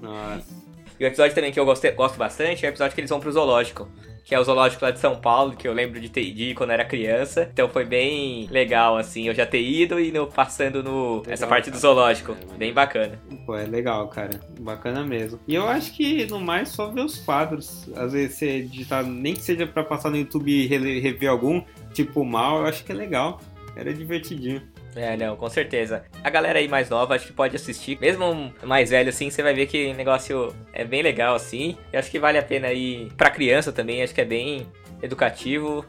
[0.00, 0.58] Nossa.
[0.98, 3.20] E o episódio também que eu gostei, gosto bastante é o episódio que eles vão
[3.20, 3.88] pro zoológico.
[4.28, 6.70] Que é o zoológico lá de São Paulo, que eu lembro de ter ido quando
[6.70, 7.48] era criança.
[7.50, 11.70] Então foi bem legal, assim, eu já ter ido e no, passando no essa parte
[11.70, 12.36] do zoológico.
[12.58, 13.18] Bem bacana.
[13.46, 14.38] Pô, é legal, cara.
[14.60, 15.40] Bacana mesmo.
[15.48, 17.88] E eu acho que no mais só ver os quadros.
[17.96, 21.62] Às vezes você digitar, nem que seja pra passar no YouTube e rever algum,
[21.94, 23.40] tipo mal, eu acho que é legal.
[23.74, 24.60] Era divertidinho.
[24.98, 26.04] É, não, com certeza.
[26.24, 27.98] A galera aí mais nova acho que pode assistir.
[28.00, 31.76] Mesmo mais velho assim, você vai ver que o negócio é bem legal assim.
[31.92, 34.66] Acho que vale a pena ir pra criança também, acho que é bem
[35.00, 35.84] educativo.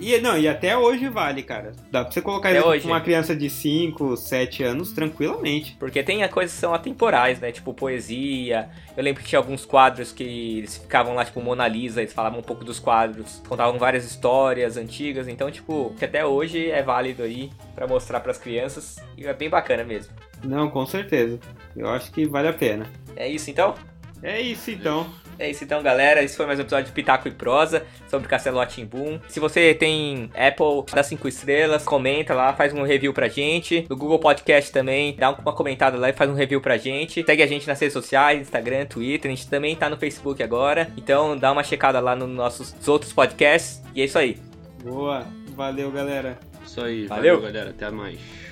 [0.00, 1.72] E não, e até hoje vale, cara.
[1.90, 2.82] Dá pra você colocar Até isso hoje.
[2.82, 5.76] com uma criança de 5, 7 anos tranquilamente.
[5.78, 7.52] Porque tem coisas que são atemporais, né?
[7.52, 8.68] Tipo poesia.
[8.96, 12.40] Eu lembro que tinha alguns quadros que eles ficavam lá, tipo Mona Lisa, eles falavam
[12.40, 15.28] um pouco dos quadros, contavam várias histórias antigas.
[15.28, 18.96] Então, tipo, que até hoje é válido aí pra mostrar pras crianças.
[19.16, 20.12] E é bem bacana mesmo.
[20.42, 21.38] Não, com certeza.
[21.76, 22.86] Eu acho que vale a pena.
[23.16, 23.74] É isso então?
[24.22, 25.06] É isso então.
[25.38, 26.22] É isso então, galera.
[26.22, 29.18] Esse foi mais um episódio de Pitaco e Prosa sobre Castelo Atimbum.
[29.28, 33.84] Se você tem Apple, dá 5 estrelas, comenta lá, faz um review pra gente.
[33.88, 37.24] No Google Podcast também, dá uma comentada lá e faz um review pra gente.
[37.24, 39.30] Segue a gente nas redes sociais, Instagram, Twitter.
[39.30, 40.88] A gente também tá no Facebook agora.
[40.96, 43.82] Então dá uma checada lá nos nossos outros podcasts.
[43.94, 44.38] E é isso aí.
[44.82, 45.26] Boa.
[45.56, 46.38] Valeu, galera.
[46.64, 47.06] Isso aí.
[47.06, 47.36] Valeu.
[47.36, 47.70] valeu galera.
[47.70, 48.43] Até mais.